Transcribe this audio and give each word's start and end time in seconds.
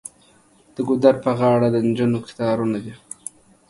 د 0.75 0.77
ګودر 0.87 1.15
په 1.25 1.31
غاړه 1.39 1.67
د 1.71 1.77
نجونو 1.87 2.19
کتارونه. 2.27 2.77